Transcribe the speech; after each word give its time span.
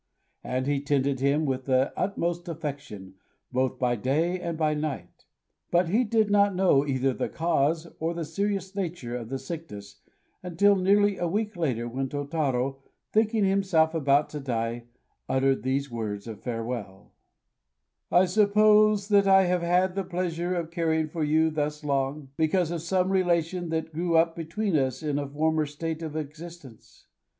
And 0.43 0.65
he 0.65 0.81
tended 0.81 1.19
him 1.19 1.45
with 1.45 1.65
the 1.65 1.93
utmost 1.95 2.47
affection 2.47 3.13
both 3.51 3.77
by 3.77 3.95
day 3.95 4.39
and 4.39 4.57
by 4.57 4.73
night. 4.73 5.25
But 5.69 5.89
he 5.89 6.03
did 6.03 6.31
not 6.31 6.55
know 6.55 6.83
either 6.87 7.13
the 7.13 7.29
cause 7.29 7.85
or 7.99 8.15
the 8.15 8.25
serious 8.25 8.73
nature 8.75 9.15
of 9.15 9.29
the 9.29 9.37
sickness 9.37 10.01
until 10.41 10.75
nearly 10.75 11.19
a 11.19 11.27
week 11.27 11.55
later, 11.55 11.87
when 11.87 12.09
Tôtarô, 12.09 12.77
thinking 13.13 13.43
himself 13.45 13.93
about 13.93 14.27
to 14.31 14.39
die, 14.39 14.85
uttered 15.29 15.61
these 15.61 15.91
words 15.91 16.25
of 16.25 16.41
farewell: 16.41 17.13
"I 18.11 18.25
suppose 18.25 19.07
that 19.09 19.27
I 19.27 19.43
have 19.43 19.61
had 19.61 19.93
the 19.93 20.03
pleasure 20.03 20.55
of 20.55 20.71
caring 20.71 21.09
for 21.09 21.23
you 21.23 21.51
thus 21.51 21.83
long, 21.83 22.29
because 22.37 22.71
of 22.71 22.81
some 22.81 23.11
relation 23.11 23.69
that 23.69 23.93
grew 23.93 24.17
up 24.17 24.35
between 24.35 24.75
us 24.75 25.03
in 25.03 25.19
a 25.19 25.29
former 25.29 25.67
state 25.67 26.01
of 26.01 26.15
existence. 26.15 27.05